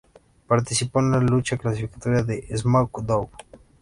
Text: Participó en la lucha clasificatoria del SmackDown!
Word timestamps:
Participó 0.47 0.99
en 0.99 1.11
la 1.11 1.19
lucha 1.19 1.57
clasificatoria 1.57 2.23
del 2.23 2.41
SmackDown! 2.57 3.27